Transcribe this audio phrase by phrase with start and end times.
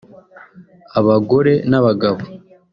[0.99, 2.21] abagore n’abagabo